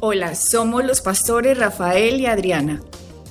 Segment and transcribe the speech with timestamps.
[0.00, 2.80] Hola, somos los pastores Rafael y Adriana.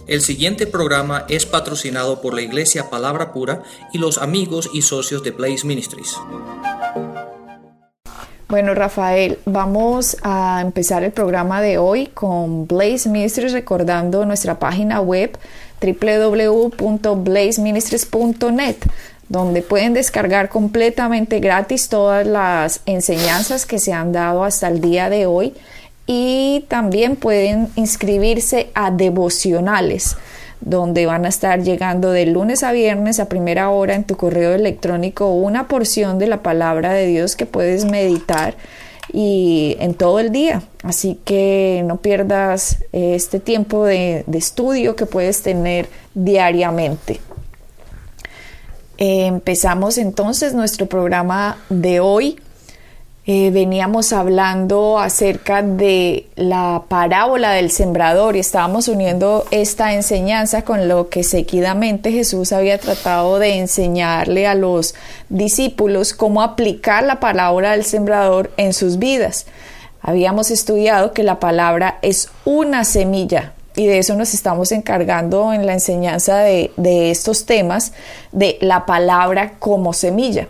[0.06, 5.24] El siguiente programa es patrocinado por la Iglesia Palabra Pura y los amigos y socios
[5.24, 6.18] de Blaze Ministries.
[8.50, 15.00] Bueno, Rafael, vamos a empezar el programa de hoy con Blaze Ministries recordando nuestra página
[15.00, 15.38] web
[15.82, 18.76] www.blazeministries.net
[19.30, 25.10] donde pueden descargar completamente gratis todas las enseñanzas que se han dado hasta el día
[25.10, 25.54] de hoy
[26.08, 30.16] y también pueden inscribirse a devocionales
[30.62, 34.54] donde van a estar llegando de lunes a viernes a primera hora en tu correo
[34.54, 38.56] electrónico una porción de la palabra de Dios que puedes meditar
[39.14, 40.64] y en todo el día.
[40.84, 47.22] Así que no pierdas este tiempo de, de estudio que puedes tener diariamente.
[48.98, 52.40] Eh, empezamos entonces nuestro programa de hoy
[53.30, 60.88] eh, veníamos hablando acerca de la parábola del sembrador y estábamos uniendo esta enseñanza con
[60.88, 64.96] lo que seguidamente Jesús había tratado de enseñarle a los
[65.28, 69.46] discípulos cómo aplicar la parábola del sembrador en sus vidas.
[70.02, 75.66] Habíamos estudiado que la palabra es una semilla, y de eso nos estamos encargando en
[75.66, 77.92] la enseñanza de, de, estos temas
[78.32, 80.48] de la palabra como semilla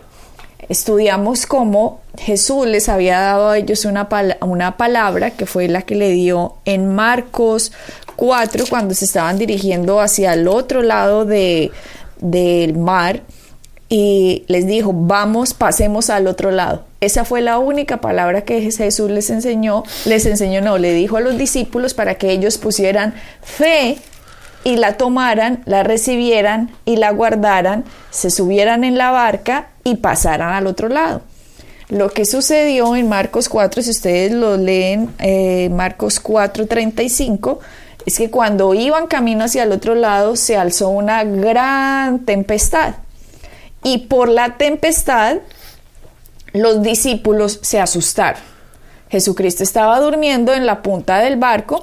[0.68, 4.08] estudiamos cómo Jesús les había dado a ellos una,
[4.40, 7.72] una palabra que fue la que le dio en Marcos
[8.16, 11.70] 4 cuando se estaban dirigiendo hacia el otro lado de,
[12.20, 13.22] del mar
[13.88, 16.84] y les dijo, vamos, pasemos al otro lado.
[17.00, 21.20] Esa fue la única palabra que Jesús les enseñó, les enseñó, no, le dijo a
[21.20, 23.98] los discípulos para que ellos pusieran fe
[24.64, 30.54] y la tomaran, la recibieran y la guardaran, se subieran en la barca y pasaran
[30.54, 31.22] al otro lado.
[31.88, 37.60] Lo que sucedió en Marcos 4, si ustedes lo leen, eh, Marcos 4, 35,
[38.04, 42.96] es que cuando iban camino hacia el otro lado se alzó una gran tempestad.
[43.82, 45.38] Y por la tempestad
[46.52, 48.42] los discípulos se asustaron.
[49.10, 51.82] Jesucristo estaba durmiendo en la punta del barco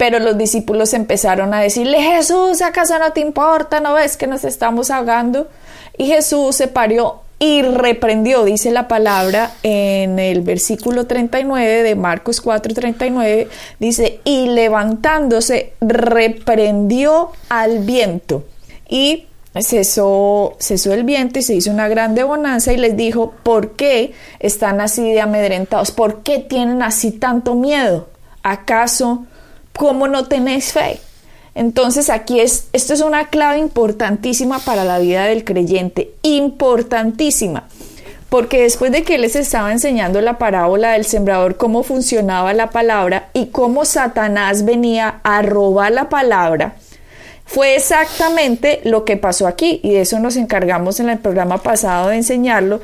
[0.00, 3.80] pero los discípulos empezaron a decirle, Jesús, ¿acaso no te importa?
[3.80, 5.46] ¿No ves que nos estamos ahogando?
[6.00, 12.42] Y Jesús se parió y reprendió, dice la palabra en el versículo 39 de Marcos
[12.42, 13.48] 4:39,
[13.80, 18.44] dice, y levantándose reprendió al viento
[18.88, 19.26] y
[19.60, 24.14] cesó, cesó el viento y se hizo una grande bonanza y les dijo, ¿por qué
[24.38, 25.90] están así de amedrentados?
[25.90, 28.08] ¿Por qué tienen así tanto miedo?
[28.42, 29.26] ¿Acaso
[29.76, 31.00] ¿Cómo no tenéis fe?
[31.54, 37.68] Entonces aquí es, esto es una clave importantísima para la vida del creyente, importantísima,
[38.28, 43.30] porque después de que les estaba enseñando la parábola del sembrador, cómo funcionaba la palabra
[43.32, 46.76] y cómo Satanás venía a robar la palabra,
[47.44, 52.10] fue exactamente lo que pasó aquí y de eso nos encargamos en el programa pasado
[52.10, 52.80] de enseñarlo,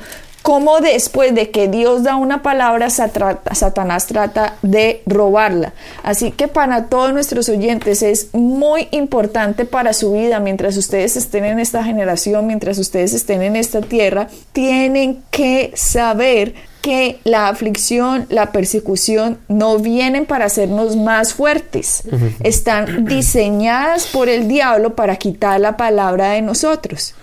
[0.47, 5.73] cómo después de que Dios da una palabra, Satanás trata de robarla.
[6.03, 11.43] Así que para todos nuestros oyentes es muy importante para su vida, mientras ustedes estén
[11.43, 18.25] en esta generación, mientras ustedes estén en esta tierra, tienen que saber que la aflicción,
[18.29, 22.03] la persecución no vienen para hacernos más fuertes.
[22.41, 27.15] Están diseñadas por el diablo para quitar la palabra de nosotros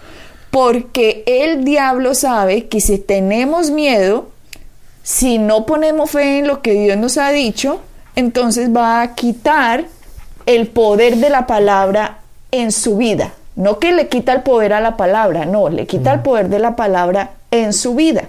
[0.55, 4.29] porque el diablo sabe que si tenemos miedo,
[5.03, 7.81] si no ponemos fe en lo que Dios nos ha dicho,
[8.15, 9.87] entonces va a quitar
[10.47, 12.19] el poder de la palabra
[12.53, 13.33] en su vida.
[13.57, 16.61] No que le quita el poder a la palabra, no, le quita el poder de
[16.61, 18.29] la palabra en su vida.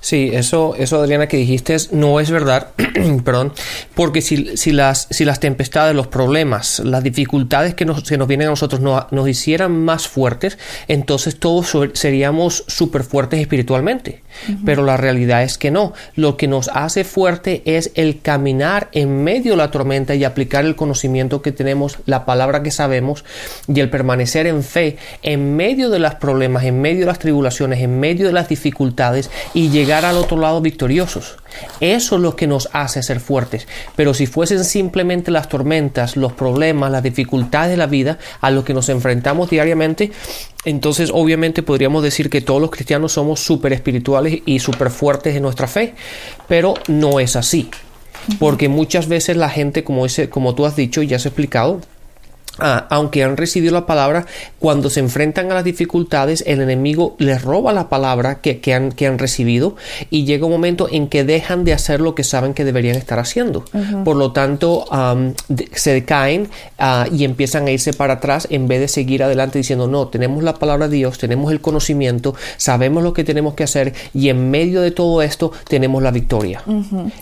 [0.00, 2.68] Sí, eso, eso Adriana que dijiste no es verdad,
[3.24, 3.52] perdón,
[3.94, 8.48] porque si, si, las, si las tempestades, los problemas, las dificultades que nos, nos vienen
[8.48, 10.58] a nosotros nos hicieran más fuertes,
[10.88, 14.22] entonces todos seríamos súper fuertes espiritualmente.
[14.64, 15.92] Pero la realidad es que no.
[16.14, 20.64] Lo que nos hace fuerte es el caminar en medio de la tormenta y aplicar
[20.64, 23.24] el conocimiento que tenemos, la palabra que sabemos
[23.66, 27.80] y el permanecer en fe en medio de los problemas, en medio de las tribulaciones,
[27.80, 31.36] en medio de las dificultades y llegar al otro lado victoriosos.
[31.80, 33.66] Eso es lo que nos hace ser fuertes.
[33.96, 38.64] Pero si fuesen simplemente las tormentas, los problemas, las dificultades de la vida a lo
[38.64, 40.12] que nos enfrentamos diariamente,
[40.64, 45.42] entonces obviamente podríamos decir que todos los cristianos somos súper espirituales y súper fuertes en
[45.42, 45.94] nuestra fe.
[46.48, 47.70] Pero no es así.
[48.38, 51.80] Porque muchas veces la gente, como, como tú has dicho y has explicado,
[52.60, 54.26] Ah, aunque han recibido la palabra,
[54.58, 58.92] cuando se enfrentan a las dificultades, el enemigo les roba la palabra que, que, han,
[58.92, 59.76] que han, recibido
[60.10, 63.18] y llega un momento en que dejan de hacer lo que saben que deberían estar
[63.18, 63.64] haciendo.
[64.04, 65.34] Por lo tanto, um,
[65.72, 66.48] se decaen
[66.78, 70.42] uh, y empiezan a irse para atrás en vez de seguir adelante diciendo, no, tenemos
[70.42, 74.50] la palabra de Dios, tenemos el conocimiento, sabemos lo que tenemos que hacer y en
[74.50, 76.62] medio de todo esto tenemos la victoria.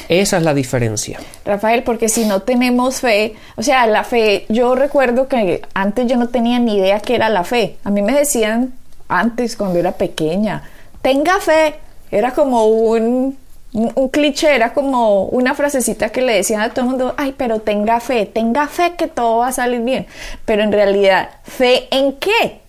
[0.08, 1.18] Esa es la diferencia.
[1.44, 6.16] Rafael, porque si no tenemos fe, o sea, la fe, yo recuerdo que antes yo
[6.16, 7.76] no tenía ni idea qué era la fe.
[7.84, 8.74] A mí me decían
[9.08, 10.62] antes, cuando era pequeña,
[11.02, 11.76] tenga fe.
[12.10, 13.36] Era como un,
[13.72, 17.60] un, cliché, era como una frasecita que le decían a todo el mundo, ay, pero
[17.60, 20.06] tenga fe, tenga fe que todo va a salir bien.
[20.44, 22.60] Pero en realidad, ¿fe en qué?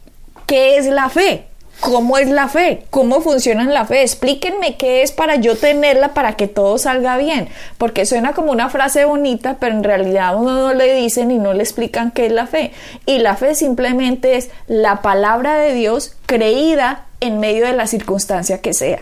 [0.46, 1.49] ¿Qué es la fe?
[1.80, 2.84] ¿Cómo es la fe?
[2.90, 4.02] ¿Cómo funciona la fe?
[4.02, 7.48] Explíquenme qué es para yo tenerla para que todo salga bien.
[7.78, 11.54] Porque suena como una frase bonita, pero en realidad uno no le dicen y no
[11.54, 12.74] le explican qué es la fe.
[13.06, 18.60] Y la fe simplemente es la palabra de Dios creída en medio de la circunstancia
[18.62, 19.00] que sea.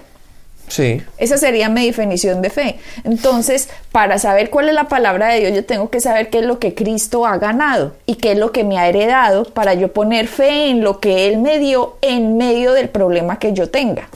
[0.67, 1.01] Sí.
[1.17, 2.79] Esa sería mi definición de fe.
[3.03, 6.45] Entonces, para saber cuál es la palabra de Dios, yo tengo que saber qué es
[6.45, 9.93] lo que Cristo ha ganado y qué es lo que me ha heredado para yo
[9.93, 14.09] poner fe en lo que Él me dio en medio del problema que yo tenga.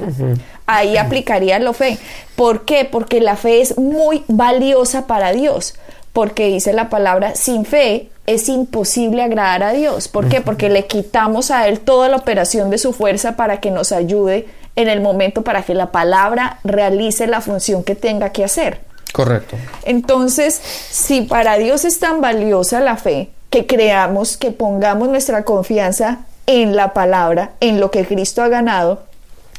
[0.66, 1.98] Ahí aplicaría la fe.
[2.36, 2.86] ¿Por qué?
[2.86, 5.76] Porque la fe es muy valiosa para Dios.
[6.14, 10.08] Porque dice la palabra, sin fe es imposible agradar a Dios.
[10.08, 10.42] ¿Por qué?
[10.42, 14.48] Porque le quitamos a Él toda la operación de su fuerza para que nos ayude
[14.76, 18.82] en el momento para que la palabra realice la función que tenga que hacer.
[19.12, 19.58] Correcto.
[19.84, 26.20] Entonces, si para Dios es tan valiosa la fe, que creamos, que pongamos nuestra confianza
[26.48, 29.04] en la palabra, en lo que Cristo ha ganado,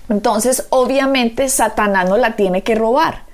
[0.09, 3.25] entonces obviamente Satanás no la tiene que robar.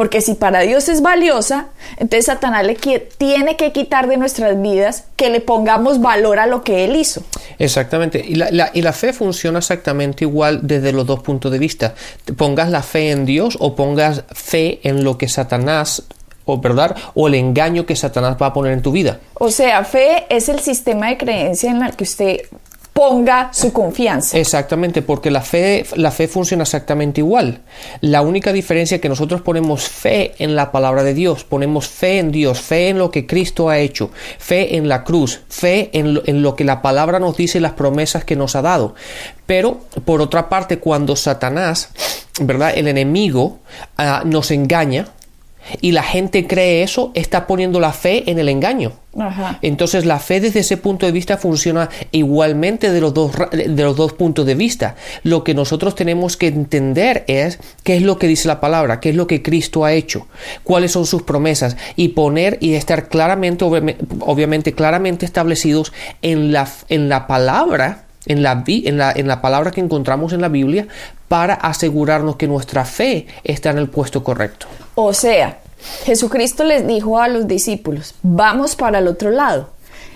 [0.00, 1.66] Porque si para Dios es valiosa,
[1.98, 2.74] entonces Satanás le
[3.18, 7.22] tiene que quitar de nuestras vidas que le pongamos valor a lo que Él hizo.
[7.58, 8.24] Exactamente.
[8.26, 11.92] Y la, y la fe funciona exactamente igual desde los dos puntos de vista.
[12.38, 16.04] Pongas la fe en Dios o pongas fe en lo que Satanás
[16.46, 19.20] o verdad o el engaño que Satanás va a poner en tu vida.
[19.34, 22.40] O sea, fe es el sistema de creencia en el que usted
[22.92, 24.38] ponga su confianza.
[24.38, 27.60] Exactamente, porque la fe, la fe funciona exactamente igual.
[28.00, 32.18] La única diferencia es que nosotros ponemos fe en la palabra de Dios, ponemos fe
[32.18, 36.14] en Dios, fe en lo que Cristo ha hecho, fe en la cruz, fe en
[36.14, 38.94] lo, en lo que la palabra nos dice y las promesas que nos ha dado.
[39.46, 41.90] Pero, por otra parte, cuando Satanás,
[42.40, 42.72] ¿verdad?
[42.76, 43.58] El enemigo
[43.98, 45.08] uh, nos engaña,
[45.80, 48.92] y la gente cree eso, está poniendo la fe en el engaño.
[49.18, 49.58] Ajá.
[49.62, 53.96] Entonces la fe desde ese punto de vista funciona igualmente de los, dos, de los
[53.96, 54.94] dos puntos de vista.
[55.24, 59.10] Lo que nosotros tenemos que entender es qué es lo que dice la palabra, qué
[59.10, 60.28] es lo que Cristo ha hecho,
[60.62, 65.92] cuáles son sus promesas y poner y estar claramente, obviamente, claramente establecidos
[66.22, 70.40] en la, en la palabra en la, en, la, en la palabra que encontramos en
[70.40, 70.86] la Biblia
[71.28, 74.66] para asegurarnos que nuestra fe está en el puesto correcto.
[74.94, 75.58] O sea,
[76.04, 79.70] Jesucristo les dijo a los discípulos, vamos para el otro lado.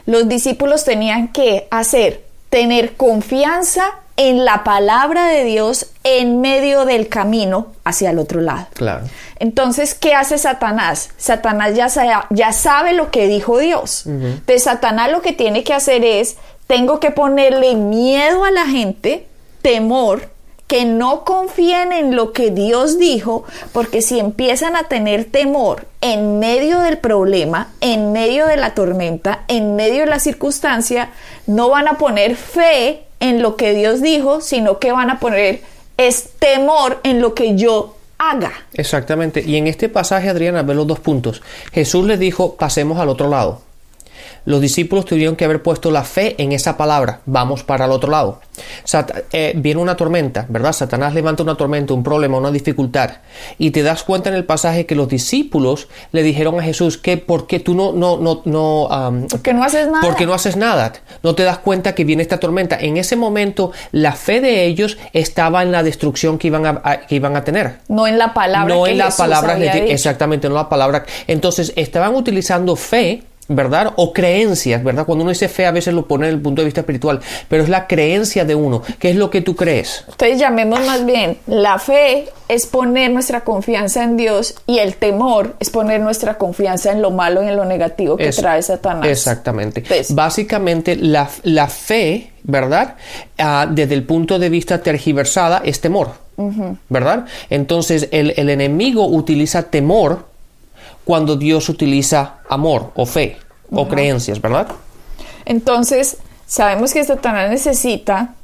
[0.07, 3.85] Los discípulos tenían que hacer, tener confianza
[4.17, 8.69] en la palabra de Dios en medio del camino hacia el otro lado.
[8.75, 9.07] Claro.
[9.41, 11.11] Entonces, ¿qué hace Satanás?
[11.17, 14.05] Satanás ya sabe, ya sabe lo que dijo Dios.
[14.07, 14.27] Uh -huh.
[14.35, 16.37] Entonces, Satanás lo que tiene que hacer es,
[16.67, 19.27] tengo que ponerle miedo a la gente,
[19.63, 20.29] temor,
[20.67, 26.39] que no confíen en lo que Dios dijo, porque si empiezan a tener temor en
[26.39, 31.11] medio del problema, en medio de la tormenta, en medio de la circunstancia,
[31.47, 35.61] no van a poner fe en lo que Dios dijo, sino que van a poner
[35.97, 38.53] es temor en lo que yo haga.
[38.73, 39.43] Exactamente.
[39.47, 41.43] Y en este pasaje, Adriana, ve los dos puntos.
[41.73, 43.61] Jesús les dijo, pasemos al otro lado
[44.45, 47.21] los discípulos tuvieron que haber puesto la fe en esa palabra.
[47.27, 48.41] Vamos para el otro lado.
[48.85, 50.73] Sat eh, viene una tormenta, ¿verdad?
[50.73, 53.11] Satanás levanta una tormenta, un problema, una dificultad.
[53.59, 57.17] Y te das cuenta en el pasaje que los discípulos le dijeron a Jesús que
[57.17, 60.01] por qué tú no, no, no, no, um, porque no haces nada.
[60.03, 60.93] Porque no haces nada.
[61.23, 62.77] No te das cuenta que viene esta tormenta.
[62.79, 67.01] En ese momento, la fe de ellos estaba en la destrucción que iban a, a
[67.07, 67.79] que iban a tener.
[67.89, 68.75] No en la palabra.
[68.75, 69.87] No que en la Jesús palabra, había dicho.
[69.87, 71.05] exactamente, no la palabra.
[71.27, 73.93] Entonces, estaban utilizando fe ¿verdad?
[73.97, 75.05] O creencias, ¿verdad?
[75.05, 77.63] Cuando uno dice fe a veces lo pone desde el punto de vista espiritual, pero
[77.63, 78.83] es la creencia de uno.
[78.99, 80.05] ¿Qué es lo que tú crees?
[80.09, 85.57] Entonces llamemos más bien, la fe es poner nuestra confianza en Dios y el temor
[85.61, 89.07] es poner nuestra confianza en lo malo y en lo negativo que trae Satanás.
[89.09, 89.81] Exactamente.
[89.81, 92.97] Entonces- Básicamente la, la fe, ¿verdad?
[93.39, 96.13] Ah, desde el punto de vista tergiversada es temor,
[96.89, 97.27] ¿verdad?
[97.51, 100.27] Entonces el, el enemigo utiliza temor
[101.05, 103.37] cuando Dios utiliza amor o fe
[103.71, 104.69] o creencias, ¿verdad?
[105.45, 108.35] Entonces, sabemos que Satanás necesita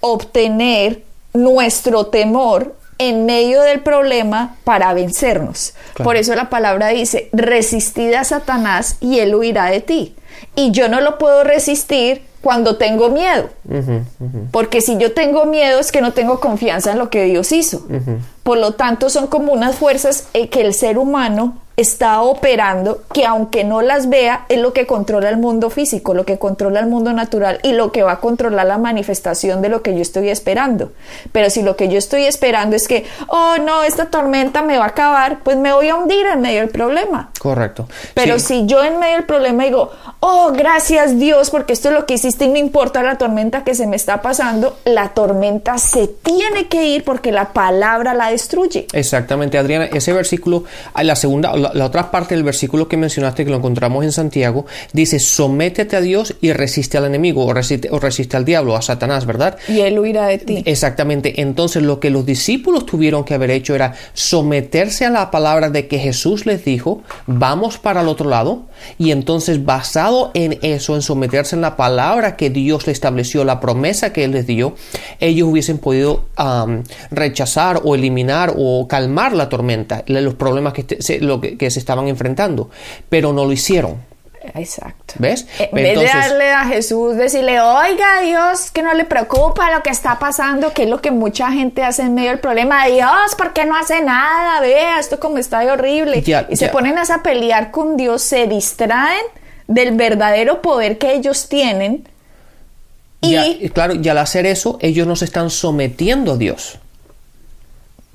[0.00, 1.02] obtener
[1.32, 5.74] nuestro temor en medio del problema para vencernos.
[6.02, 10.14] Por eso la palabra dice, resistid a Satanás y él huirá de ti.
[10.54, 13.50] Y yo no lo puedo resistir cuando tengo miedo.
[14.50, 17.86] Porque si yo tengo miedo es que no tengo confianza en lo que Dios hizo.
[18.46, 23.62] Por lo tanto, son como unas fuerzas que el ser humano está operando que aunque
[23.62, 27.12] no las vea es lo que controla el mundo físico, lo que controla el mundo
[27.12, 30.92] natural y lo que va a controlar la manifestación de lo que yo estoy esperando.
[31.32, 34.84] Pero si lo que yo estoy esperando es que, oh no, esta tormenta me va
[34.84, 37.30] a acabar, pues me voy a hundir en medio del problema.
[37.38, 37.86] Correcto.
[38.14, 42.06] Pero si yo en medio del problema digo, oh gracias Dios porque esto es lo
[42.06, 46.08] que hiciste y no importa la tormenta que se me está pasando, la tormenta se
[46.08, 48.86] tiene que ir porque la palabra la destruye.
[48.92, 50.64] Exactamente, Adriana, ese versículo,
[51.02, 55.18] la segunda, la, otra parte del versículo que mencionaste, que lo encontramos en Santiago, dice,
[55.18, 59.26] sométete a Dios y resiste al enemigo, o resiste, o resiste al diablo, a Satanás,
[59.26, 59.56] ¿verdad?
[59.68, 60.62] Y él huirá de ti.
[60.66, 61.40] Exactamente.
[61.40, 65.88] Entonces lo que los discípulos tuvieron que haber hecho era someterse a la palabra de
[65.88, 68.66] que Jesús les dijo, vamos para el otro lado,
[68.98, 73.60] y entonces basado en eso, en someterse en la palabra que Dios le estableció, la
[73.60, 74.74] promesa que Él les dio,
[75.20, 76.24] ellos hubiesen podido
[77.10, 82.70] rechazar o eliminar o calmar la tormenta, los problemas que, que se estaban enfrentando,
[83.08, 84.15] pero no lo hicieron.
[84.54, 85.14] Exacto.
[85.18, 85.46] ¿Ves?
[85.58, 89.90] En vez de darle a Jesús, decirle, oiga Dios, que no le preocupa lo que
[89.90, 92.86] está pasando, que es lo que mucha gente hace en medio del problema.
[92.86, 94.60] Dios, ¿por qué no hace nada?
[94.60, 96.22] Vea, esto como está de horrible.
[96.48, 99.24] y se ponen a pelear con Dios, se distraen
[99.66, 102.08] del verdadero poder que ellos tienen.
[103.20, 106.78] Y claro, y al hacer eso, ellos no se están sometiendo a Dios.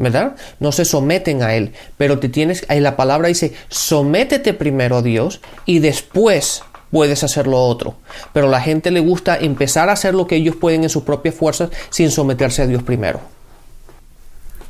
[0.01, 0.35] ¿Verdad?
[0.59, 5.01] No se someten a Él, pero te tienes, ahí la palabra dice, sométete primero a
[5.01, 7.95] Dios y después puedes hacer lo otro.
[8.33, 11.35] Pero la gente le gusta empezar a hacer lo que ellos pueden en sus propias
[11.35, 13.21] fuerzas sin someterse a Dios primero.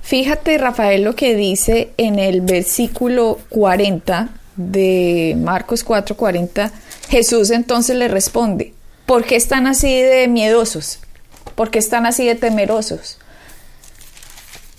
[0.01, 6.71] Fíjate, Rafael, lo que dice en el versículo 40 de Marcos 4:40.
[7.09, 8.73] Jesús entonces le responde,
[9.05, 10.99] ¿por qué están así de miedosos?
[11.55, 13.17] ¿Por qué están así de temerosos?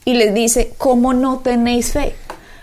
[0.04, 2.14] Y les dice, ¿cómo no tenéis fe?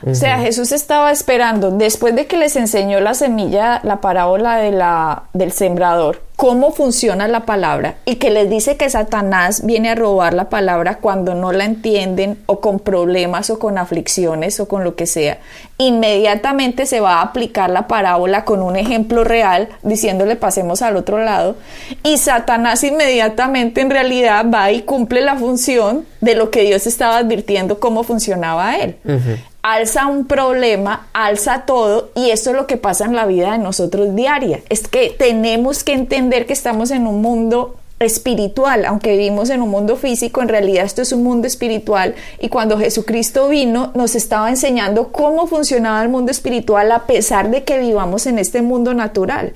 [0.05, 4.71] O sea, Jesús estaba esperando, después de que les enseñó la semilla, la parábola de
[4.71, 9.95] la, del sembrador, cómo funciona la palabra y que les dice que Satanás viene a
[9.95, 14.85] robar la palabra cuando no la entienden o con problemas o con aflicciones o con
[14.85, 15.39] lo que sea,
[15.77, 21.21] inmediatamente se va a aplicar la parábola con un ejemplo real diciéndole pasemos al otro
[21.21, 21.57] lado
[22.03, 27.17] y Satanás inmediatamente en realidad va y cumple la función de lo que Dios estaba
[27.17, 28.95] advirtiendo cómo funcionaba él
[29.73, 33.59] alza un problema, alza todo y esto es lo que pasa en la vida de
[33.59, 34.61] nosotros diaria.
[34.69, 39.69] Es que tenemos que entender que estamos en un mundo espiritual, aunque vivimos en un
[39.69, 44.49] mundo físico, en realidad esto es un mundo espiritual y cuando Jesucristo vino nos estaba
[44.49, 49.53] enseñando cómo funcionaba el mundo espiritual a pesar de que vivamos en este mundo natural.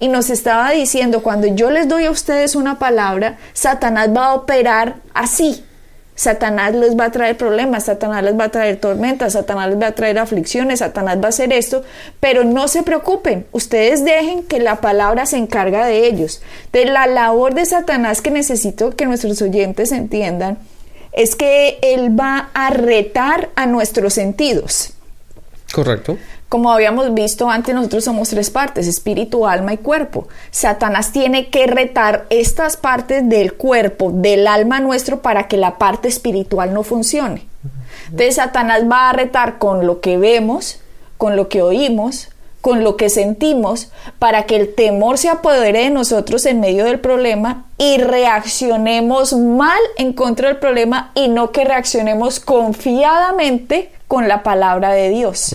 [0.00, 4.34] Y nos estaba diciendo, cuando yo les doy a ustedes una palabra, Satanás va a
[4.34, 5.64] operar así,
[6.18, 9.86] Satanás les va a traer problemas, Satanás les va a traer tormentas, Satanás les va
[9.86, 11.84] a traer aflicciones, Satanás va a hacer esto,
[12.18, 16.42] pero no se preocupen, ustedes dejen que la palabra se encarga de ellos.
[16.72, 20.58] De la labor de Satanás que necesito que nuestros oyentes entiendan
[21.12, 24.94] es que él va a retar a nuestros sentidos.
[25.72, 26.18] Correcto.
[26.48, 30.28] Como habíamos visto antes, nosotros somos tres partes, espíritu, alma y cuerpo.
[30.50, 36.08] Satanás tiene que retar estas partes del cuerpo, del alma nuestro, para que la parte
[36.08, 37.46] espiritual no funcione.
[38.06, 40.80] Entonces Satanás va a retar con lo que vemos,
[41.18, 42.30] con lo que oímos,
[42.62, 46.98] con lo que sentimos, para que el temor se apodere de nosotros en medio del
[46.98, 54.42] problema y reaccionemos mal en contra del problema y no que reaccionemos confiadamente con la
[54.42, 55.54] palabra de Dios.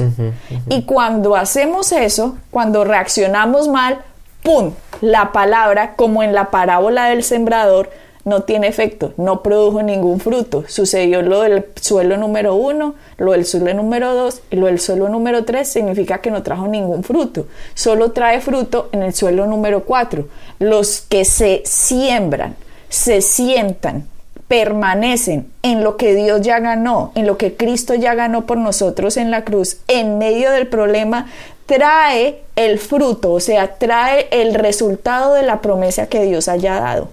[0.69, 3.99] Y cuando hacemos eso, cuando reaccionamos mal,
[4.43, 4.73] ¡pum!
[5.01, 7.89] La palabra, como en la parábola del sembrador,
[8.25, 10.63] no tiene efecto, no produjo ningún fruto.
[10.67, 15.09] Sucedió lo del suelo número uno, lo del suelo número dos y lo del suelo
[15.09, 17.47] número tres significa que no trajo ningún fruto.
[17.73, 20.27] Solo trae fruto en el suelo número cuatro.
[20.59, 22.55] Los que se siembran,
[22.87, 24.07] se sientan,
[24.53, 29.17] permanecen en lo que Dios ya ganó, en lo que Cristo ya ganó por nosotros
[29.17, 31.25] en la cruz, en medio del problema,
[31.65, 37.09] trae el fruto, o sea, trae el resultado de la promesa que Dios haya dado.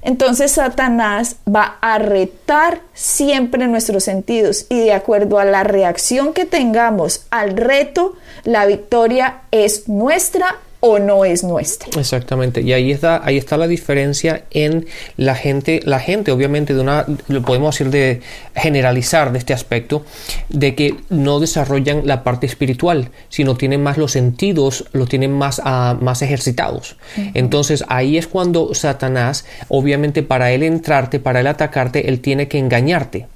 [0.00, 6.46] Entonces Satanás va a retar siempre nuestros sentidos y de acuerdo a la reacción que
[6.46, 11.88] tengamos al reto, la victoria es nuestra o no es nuestra.
[11.98, 12.60] Exactamente.
[12.60, 17.04] Y ahí está, ahí está la diferencia en la gente, la gente, obviamente, de una,
[17.26, 18.20] lo podemos decir de
[18.54, 20.04] generalizar de este aspecto,
[20.48, 25.60] de que no desarrollan la parte espiritual, sino tienen más los sentidos, los tienen más,
[25.64, 26.96] ah, más ejercitados.
[27.34, 32.58] Entonces ahí es cuando Satanás, obviamente, para él entrarte, para él atacarte, él tiene que
[32.58, 33.26] engañarte.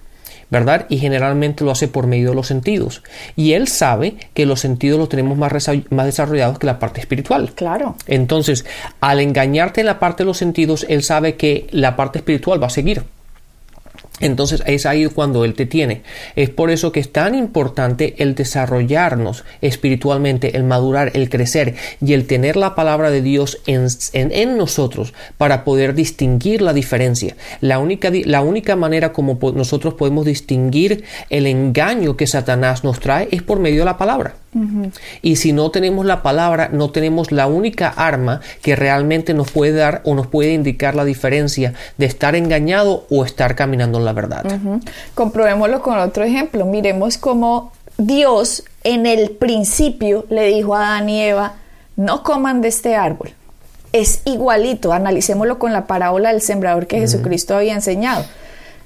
[0.52, 0.84] ¿Verdad?
[0.90, 3.02] Y generalmente lo hace por medio de los sentidos.
[3.36, 5.50] Y él sabe que los sentidos los tenemos más,
[5.88, 7.52] más desarrollados que la parte espiritual.
[7.54, 7.96] Claro.
[8.06, 8.66] Entonces,
[9.00, 12.66] al engañarte en la parte de los sentidos, él sabe que la parte espiritual va
[12.66, 13.02] a seguir.
[14.22, 16.02] Entonces es ahí cuando Él te tiene.
[16.36, 22.14] Es por eso que es tan importante el desarrollarnos espiritualmente, el madurar, el crecer y
[22.14, 27.36] el tener la palabra de Dios en, nosotros para poder distinguir la diferencia.
[27.60, 33.28] La única, la única manera como nosotros podemos distinguir el engaño que Satanás nos trae
[33.30, 34.41] es por medio de la palabra.
[35.22, 39.72] Y si no tenemos la palabra, no tenemos la única arma que realmente nos puede
[39.72, 44.12] dar o nos puede indicar la diferencia de estar engañado o estar caminando en la
[44.12, 44.44] verdad.
[45.14, 46.66] Comprobémoslo con otro ejemplo.
[46.66, 51.54] Miremos cómo Dios en el principio le dijo a Adán y Eva,
[51.96, 53.30] no coman de este árbol.
[53.92, 58.24] Es igualito, analicémoslo con la parábola del sembrador que Jesucristo había enseñado.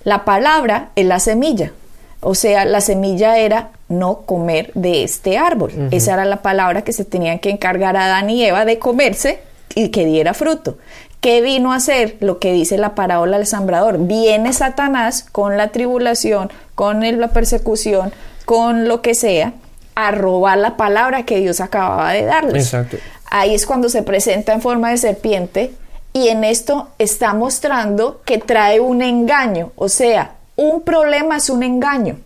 [0.04, 1.72] La palabra es la semilla.
[2.20, 5.72] O sea, la semilla era no comer de este árbol.
[5.90, 9.40] Esa era la palabra que se tenían que encargar a Adán y Eva de comerse
[9.74, 10.78] y que diera fruto.
[11.20, 12.16] ¿Qué vino a hacer?
[12.20, 13.98] Lo que dice la parábola del sembrador.
[13.98, 18.12] Viene Satanás con la tribulación, con la persecución,
[18.44, 19.54] con lo que sea,
[19.94, 22.64] a robar la palabra que Dios acababa de darles.
[22.66, 22.98] Exacto.
[23.30, 25.72] Ahí es cuando se presenta en forma de serpiente
[26.12, 29.72] y en esto está mostrando que trae un engaño.
[29.76, 32.18] O sea, un problema es un engaño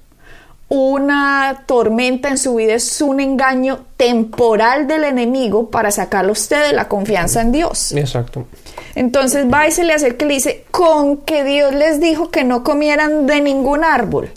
[0.70, 6.72] una tormenta en su vida es un engaño temporal del enemigo para sacarlo usted de
[6.72, 7.90] la confianza en Dios.
[7.90, 8.46] Exacto.
[8.94, 12.44] Entonces va y se le acerca y le dice, con que Dios les dijo que
[12.44, 14.30] no comieran de ningún árbol.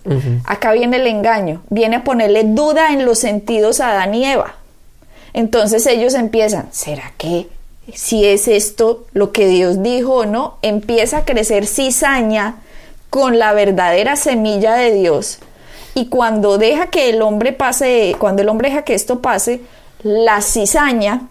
[0.46, 4.56] Acá viene el engaño, viene a ponerle duda en los sentidos a Adán y Eva.
[5.34, 7.48] Entonces ellos empiezan, ¿será que
[7.94, 10.58] si es esto lo que Dios dijo o no?
[10.63, 12.62] Empieza a crecer cizaña
[13.13, 15.38] con la verdadera semilla de Dios
[15.93, 19.62] y cuando deja que el hombre pase, cuando el hombre deja que esto pase,
[20.02, 21.28] la cizaña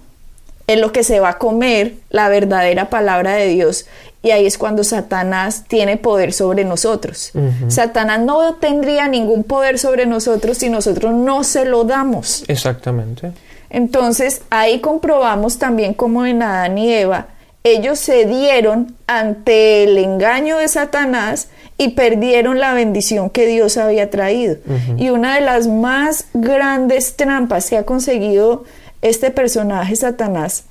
[0.68, 3.86] es lo que se va a comer la verdadera palabra de Dios.
[4.22, 7.32] Y ahí es cuando Satanás tiene poder sobre nosotros.
[7.66, 12.44] Satanás no tendría ningún poder sobre nosotros si nosotros no se lo damos.
[12.46, 13.32] Exactamente.
[13.70, 17.26] Entonces ahí comprobamos también como en Adán y Eva,
[17.64, 21.48] ellos se dieron ante el engaño de Satanás
[21.78, 24.56] y perdieron la bendición que Dios había traído.
[24.96, 28.64] Y una de las más grandes trampas que ha conseguido
[29.00, 30.64] este personaje Satanás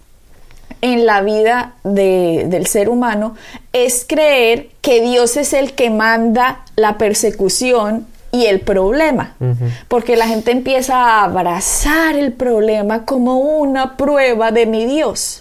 [0.81, 3.35] en la vida del ser humano
[3.73, 9.35] es creer que Dios es el que manda la persecución y el problema,
[9.87, 15.40] porque la gente empieza a abrazar el problema como una prueba de mi Dios.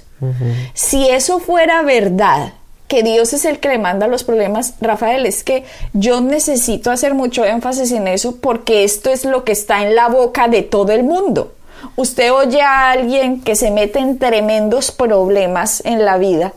[0.74, 2.52] Si eso fuera verdad,
[2.90, 7.14] que Dios es el que le manda los problemas, Rafael, es que yo necesito hacer
[7.14, 10.90] mucho énfasis en eso porque esto es lo que está en la boca de todo
[10.90, 11.52] el mundo.
[11.94, 16.52] Usted oye a alguien que se mete en tremendos problemas en la vida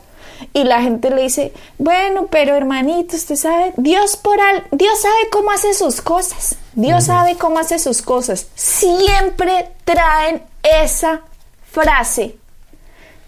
[0.52, 5.30] y la gente le dice, bueno, pero hermanito, usted sabe, Dios por al, Dios sabe
[5.30, 6.56] cómo hace sus cosas.
[6.74, 8.48] Dios sabe cómo hace sus cosas.
[8.56, 11.22] Siempre traen esa
[11.70, 12.36] frase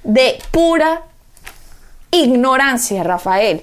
[0.07, 1.03] de pura
[2.11, 3.63] ignorancia, Rafael.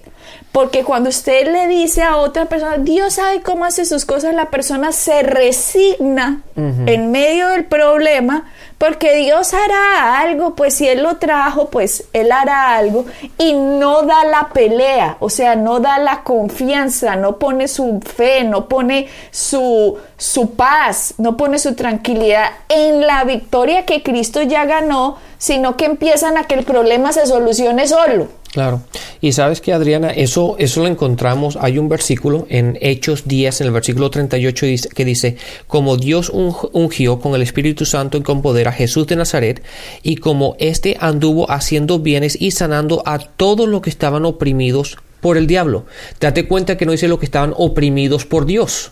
[0.52, 4.50] Porque cuando usted le dice a otra persona, Dios sabe cómo hace sus cosas, la
[4.52, 8.46] persona se resigna en medio del problema
[8.78, 13.06] porque Dios hará algo, pues si Él lo trajo, pues Él hará algo
[13.38, 18.44] y no da la pelea, o sea, no da la confianza, no pone su fe,
[18.44, 24.66] no pone su, su paz, no pone su tranquilidad en la victoria que Cristo ya
[24.66, 28.28] ganó, sino que empiezan a que el problema se solucione solo.
[28.54, 28.84] Claro.
[29.20, 33.68] Y sabes que Adriana, eso, eso lo encontramos, hay un versículo en Hechos 10, en
[33.68, 38.63] el versículo 38, que dice, como Dios ungió con el Espíritu Santo y con poder
[38.68, 39.64] a Jesús de Nazaret,
[40.02, 45.38] y como éste anduvo haciendo bienes y sanando a todos los que estaban oprimidos por
[45.38, 45.86] el diablo.
[46.20, 48.92] Date cuenta que no dice los que estaban oprimidos por Dios,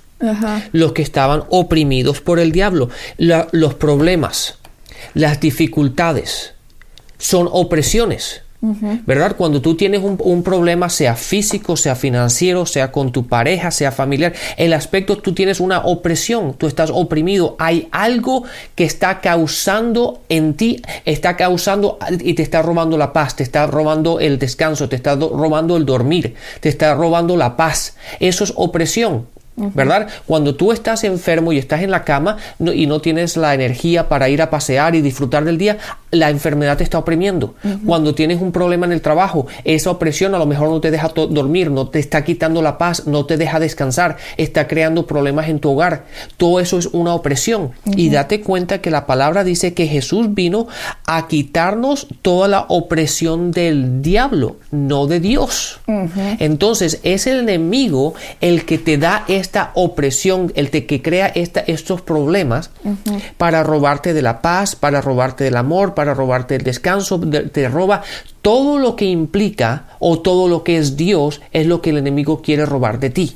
[0.72, 2.90] los que estaban oprimidos por el diablo.
[3.18, 4.58] los problemas,
[5.14, 6.54] las dificultades,
[7.18, 9.36] son opresiones ¿verdad?
[9.36, 14.34] Cuando tú tienes un, problema, sea físico, sea financiero, sea con tu pareja, sea familiar,
[14.58, 18.44] el aspecto tú tienes una opresión, tú estás oprimido, hay algo
[18.76, 23.66] que está causando en ti, está causando y te está robando la paz, te está
[23.66, 27.96] robando el descanso, te está robando el dormir, te está robando la paz.
[28.20, 29.26] Eso es opresión.
[29.56, 30.08] ¿verdad?
[30.26, 34.30] Cuando tú estás enfermo y estás en la cama y no tienes la energía para
[34.30, 35.78] ir a pasear y disfrutar del día,
[36.12, 37.56] la enfermedad te está oprimiendo.
[37.86, 41.10] Cuando tienes un problema en el trabajo, esa opresión a lo mejor no te deja
[41.10, 45.60] dormir, no te está quitando la paz, no te deja descansar, está creando problemas en
[45.60, 46.06] tu hogar.
[46.38, 47.72] Todo eso es una opresión.
[47.86, 50.68] Y date cuenta que la palabra dice que Jesús vino
[51.06, 55.80] a quitarnos toda la opresión del diablo, no de Dios.
[56.40, 62.72] Entonces es el enemigo el que te da esta opresión, el que crea estos problemas
[63.38, 68.02] para robarte de la paz, para robarte del amor, para robarte el descanso, te roba
[68.42, 72.42] todo lo que implica o todo lo que es Dios es lo que el enemigo
[72.42, 73.36] quiere robar de ti.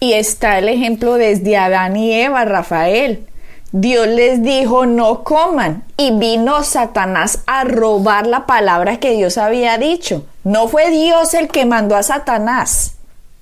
[0.00, 3.26] Y está el ejemplo desde Adán y Eva, Rafael.
[3.72, 9.78] Dios les dijo no coman y vino Satanás a robar la palabra que Dios había
[9.78, 10.26] dicho.
[10.44, 12.94] No fue Dios el que mandó a Satanás.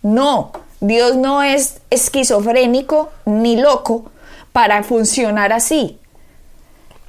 [0.02, 4.10] No, Dios no es esquizofrénico ni loco
[4.52, 5.98] para funcionar así.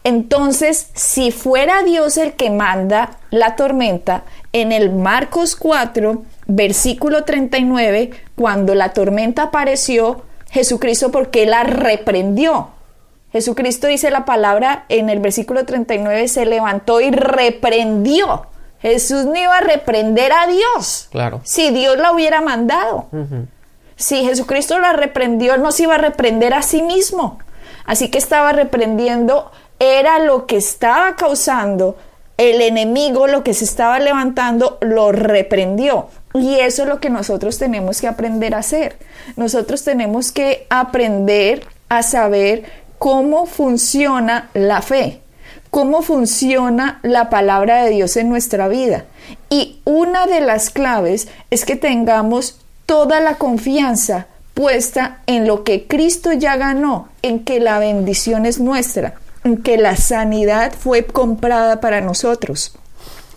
[0.03, 8.11] Entonces, si fuera Dios el que manda la tormenta, en el Marcos 4, versículo 39,
[8.35, 12.69] cuando la tormenta apareció, Jesucristo, porque la reprendió?
[13.31, 18.47] Jesucristo dice la palabra en el versículo 39, se levantó y reprendió.
[18.79, 21.07] Jesús no iba a reprender a Dios.
[21.09, 21.39] Claro.
[21.43, 23.07] Si Dios la hubiera mandado.
[23.95, 27.39] Si Jesucristo la reprendió, no se iba a reprender a sí mismo.
[27.85, 29.51] Así que estaba reprendiendo,
[29.83, 31.97] era lo que estaba causando
[32.37, 36.07] el enemigo, lo que se estaba levantando, lo reprendió.
[36.33, 38.97] Y eso es lo que nosotros tenemos que aprender a hacer.
[39.35, 42.63] Nosotros tenemos que aprender a saber
[42.97, 45.21] cómo funciona la fe,
[45.69, 49.05] cómo funciona la palabra de Dios en nuestra vida.
[49.49, 55.87] Y una de las claves es que tengamos toda la confianza puesta en lo que
[55.87, 59.15] Cristo ya ganó, en que la bendición es nuestra,
[59.63, 62.75] que la sanidad fue comprada para nosotros.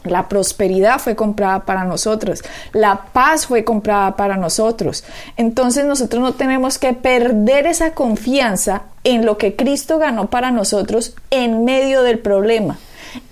[0.04, 2.44] La prosperidad fue comprada para nosotros.
[2.72, 5.04] La paz fue comprada para nosotros.
[5.36, 11.16] Entonces nosotros no tenemos que perder esa confianza en lo que Cristo ganó para nosotros
[11.30, 12.78] en medio del problema.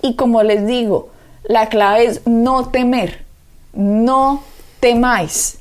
[0.02, 1.10] Y como les digo,
[1.44, 3.24] la clave es no temer.
[3.72, 4.42] No
[4.80, 5.58] temáis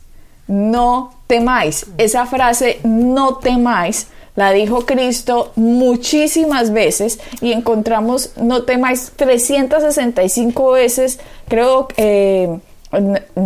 [0.47, 1.85] no temáis.
[1.97, 11.19] Esa frase, no temáis, la dijo Cristo muchísimas veces y encontramos no temáis 365 veces,
[11.47, 11.95] creo que...
[11.97, 12.59] Eh,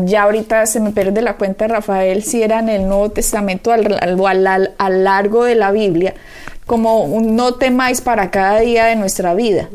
[0.03, 3.97] ya ahorita se me pierde la cuenta, Rafael, si era en el Nuevo Testamento al,
[4.01, 6.15] al, al, largo de la Biblia,
[6.65, 9.69] como un no temáis para cada día de nuestra vida.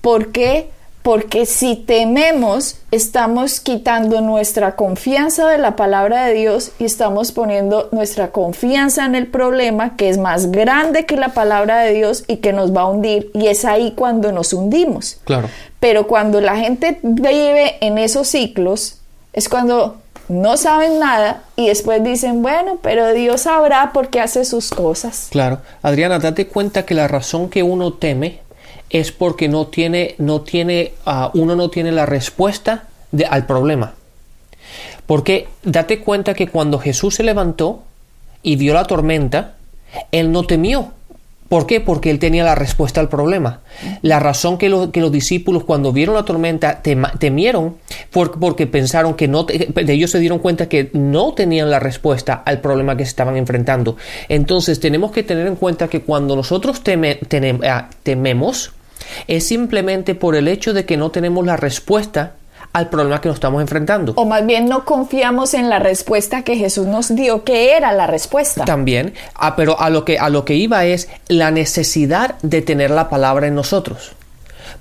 [0.00, 0.68] ¿Por qué?
[1.04, 7.90] Porque si tememos, estamos quitando nuestra confianza de la palabra de Dios y estamos poniendo
[7.92, 12.38] nuestra confianza en el problema que es más grande que la palabra de Dios y
[12.38, 13.30] que nos va a hundir.
[13.34, 15.18] Y es ahí cuando nos hundimos.
[15.24, 15.50] Claro.
[15.78, 19.00] Pero cuando la gente vive en esos ciclos,
[19.34, 24.46] es cuando no saben nada y después dicen, bueno, pero Dios sabrá por qué hace
[24.46, 25.28] sus cosas.
[25.30, 25.60] Claro.
[25.82, 28.40] Adriana, date cuenta que la razón que uno teme
[28.90, 33.94] es porque no tiene, no tiene, ah, uno no tiene la respuesta de, al problema.
[35.06, 37.82] Porque date cuenta que cuando Jesús se levantó
[38.42, 39.56] y vio la tormenta,
[40.12, 40.92] él no temió.
[41.54, 41.80] ¿Por qué?
[41.80, 43.60] Porque él tenía la respuesta al problema.
[44.02, 47.76] La razón que, los discípulos cuando vieron la tormenta temieron
[48.10, 52.96] porque pensaron que no, ellos se dieron cuenta que no tenían la respuesta al problema
[52.96, 53.96] que se estaban enfrentando.
[54.28, 56.82] Entonces tenemos que tener en cuenta que cuando nosotros
[57.62, 58.72] ah, tememos,
[59.28, 62.34] es simplemente por el hecho de que no tenemos la respuesta
[62.74, 64.12] al problema que nos estamos enfrentando.
[64.16, 68.08] O más bien no confiamos en la respuesta que Jesús nos dio, que era la
[68.08, 68.64] respuesta.
[68.64, 72.90] También, ah, pero a lo, que, a lo que iba es la necesidad de tener
[72.90, 74.12] la palabra en nosotros.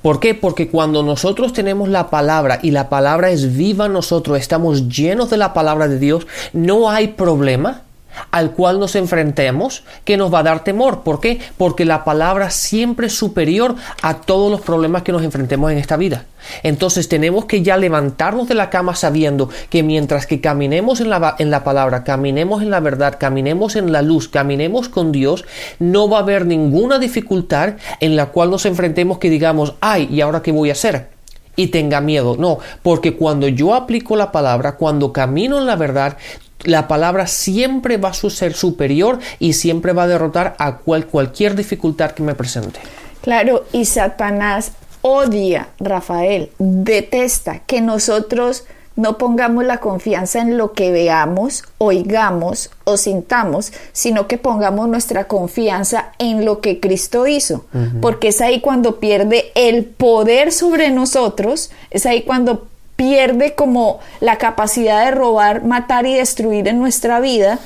[0.01, 0.33] ¿Por qué?
[0.33, 5.29] Porque cuando nosotros tenemos la palabra y la palabra es viva en nosotros, estamos llenos
[5.29, 7.83] de la palabra de Dios, no hay problema
[8.31, 11.03] al cual nos enfrentemos que nos va a dar temor.
[11.03, 11.39] ¿Por qué?
[11.57, 15.97] Porque la palabra siempre es superior a todos los problemas que nos enfrentemos en esta
[15.97, 16.25] vida.
[16.63, 21.35] Entonces tenemos que ya levantarnos de la cama sabiendo que mientras que caminemos en la,
[21.39, 25.45] en la palabra, caminemos en la verdad, caminemos en la luz, caminemos con Dios,
[25.79, 30.21] no va a haber ninguna dificultad en la cual nos enfrentemos que digamos, ay, ¿y
[30.21, 31.13] ahora qué voy a hacer?
[31.55, 32.35] y tenga miedo.
[32.37, 36.17] No, porque cuando yo aplico la palabra, cuando camino en la verdad,
[36.63, 41.55] la palabra siempre va a ser superior y siempre va a derrotar a cual, cualquier
[41.55, 42.79] dificultad que me presente.
[43.21, 44.71] Claro, y Satanás
[45.01, 52.97] odia, Rafael, detesta que nosotros no pongamos la confianza en lo que veamos, oigamos o
[52.97, 57.65] sintamos, sino que pongamos nuestra confianza en lo que Cristo hizo,
[58.01, 64.37] porque es ahí cuando pierde el poder sobre nosotros, es ahí cuando pierde como la
[64.37, 67.59] capacidad de robar, matar y destruir en nuestra vida,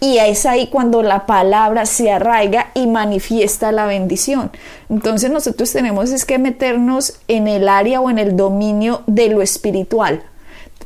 [0.00, 4.52] y es ahí cuando la palabra se arraiga y manifiesta la bendición.
[4.88, 9.42] Entonces nosotros tenemos es que meternos en el área o en el dominio de lo
[9.42, 10.22] espiritual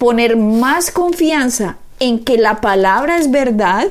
[0.03, 3.87] poner más confianza en que la palabra es verdad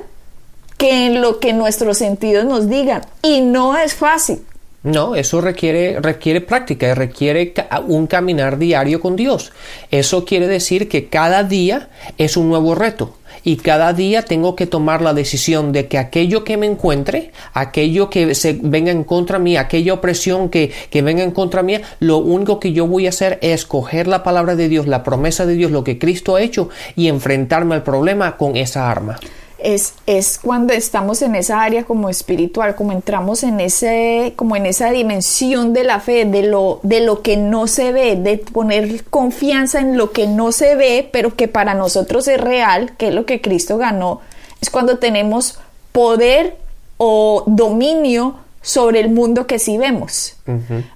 [0.78, 3.02] que en lo que nuestros sentidos nos digan.
[3.22, 4.42] Y no es fácil.
[4.84, 7.54] No, eso requiere, requiere práctica, requiere
[7.86, 9.52] un caminar diario con Dios.
[9.92, 14.66] Eso quiere decir que cada día es un nuevo reto y cada día tengo que
[14.66, 19.38] tomar la decisión de que aquello que me encuentre, aquello que se venga en contra
[19.38, 23.10] mí, aquella opresión que, que venga en contra mí, lo único que yo voy a
[23.10, 26.42] hacer es coger la palabra de Dios, la promesa de Dios, lo que Cristo ha
[26.42, 29.20] hecho y enfrentarme al problema con esa arma
[29.64, 34.66] es, es cuando estamos en esa área como espiritual, como entramos en ese, como en
[34.66, 39.04] esa dimensión de la fe, de lo, de lo que no se ve, de poner
[39.06, 43.14] confianza en lo que no se ve, pero que para nosotros es real, que es
[43.14, 44.22] lo que Cristo ganó,
[44.62, 45.60] es cuando tenemos
[45.92, 46.58] poder
[46.98, 50.36] o dominio sobre el mundo que sí vemos.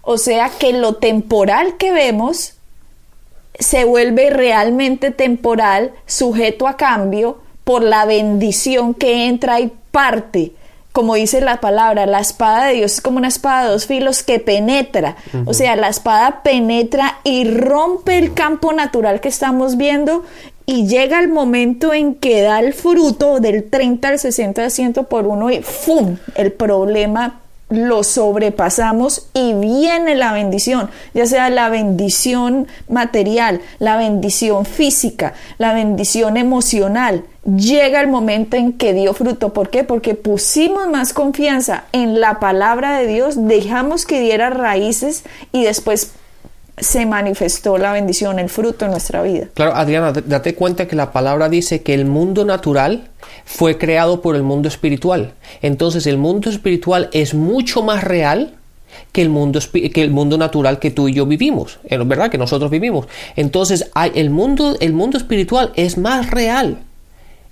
[0.02, 2.54] O sea que lo temporal que vemos
[3.58, 10.54] se vuelve realmente temporal, sujeto a cambio, por la bendición que entra y parte.
[10.94, 14.24] Como dice la palabra, la espada de Dios es como una espada de dos filos
[14.24, 15.18] que penetra.
[15.46, 20.24] O sea, la espada penetra y rompe el campo natural que estamos viendo
[20.66, 25.52] y llega el momento en que da el fruto del 30 al 60% por uno
[25.52, 26.18] y ¡fum!
[26.36, 34.66] El problema lo sobrepasamos y viene la bendición, ya sea la bendición material, la bendición
[34.66, 37.24] física, la bendición emocional.
[37.44, 39.54] Llega el momento en que dio fruto.
[39.54, 39.84] ¿Por qué?
[39.84, 46.14] Porque pusimos más confianza en la palabra de Dios, dejamos que diera raíces y después
[46.78, 49.48] se manifestó la bendición, el fruto en nuestra vida.
[49.54, 53.10] Claro, Adriana, date cuenta que la palabra dice que el mundo natural
[53.46, 55.34] fue creado por el mundo espiritual.
[55.62, 58.56] Entonces el mundo espiritual es mucho más real
[59.12, 62.30] que el mundo, que el mundo natural que tú y yo vivimos, eh, ¿verdad?
[62.30, 63.08] Que nosotros vivimos.
[63.36, 66.80] Entonces el, mundo, el mundo espiritual es más real.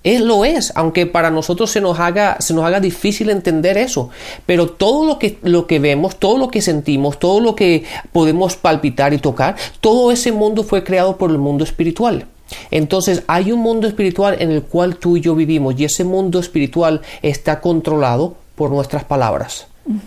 [0.04, 4.10] Él lo es, aunque para nosotros se nos haga, se nos haga difícil entender eso.
[4.46, 8.56] Pero todo lo que, lo que vemos, todo lo que sentimos, todo lo que podemos
[8.56, 12.26] palpitar y tocar, todo ese mundo fue creado por el mundo espiritual.
[12.70, 16.38] Entonces hay un mundo espiritual en el cual tú y yo vivimos y ese mundo
[16.38, 19.66] espiritual está controlado por nuestras palabras.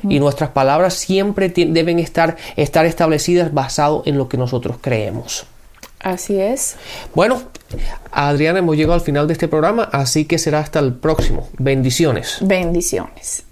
[0.09, 5.45] Y nuestras palabras siempre deben estar, estar establecidas basado en lo que nosotros creemos.
[5.99, 6.77] Así es.
[7.13, 7.43] Bueno,
[8.11, 11.49] Adriana, hemos llegado al final de este programa, así que será hasta el próximo.
[11.57, 12.37] Bendiciones.
[12.41, 13.43] Bendiciones.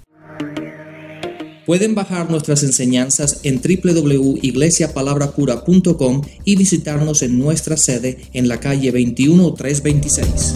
[1.65, 10.53] Pueden bajar nuestras enseñanzas en www.iglesiapalabracura.com y visitarnos en nuestra sede en la calle 21326.